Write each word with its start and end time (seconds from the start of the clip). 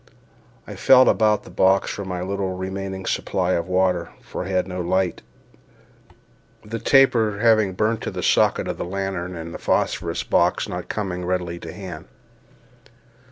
I 0.65 0.73
felt 0.75 1.07
about 1.07 1.43
the 1.43 1.51
box 1.51 1.91
for 1.91 2.03
my 2.05 2.23
little 2.23 2.55
remaining 2.57 3.05
supply 3.05 3.51
of 3.51 3.67
water, 3.67 4.09
for 4.23 4.45
I 4.45 4.49
had 4.49 4.67
no 4.67 4.81
light, 4.81 5.21
the 6.65 6.79
taper 6.79 7.37
having 7.43 7.73
burnt 7.73 8.01
to 8.01 8.09
the 8.09 8.23
socket 8.23 8.67
of 8.67 8.79
the 8.79 8.83
lantern, 8.83 9.35
and 9.35 9.53
the 9.53 9.59
phosphorus 9.59 10.23
box 10.23 10.67
not 10.67 10.89
coming 10.89 11.23
readily 11.23 11.59
to 11.59 11.71
hand. 11.71 12.05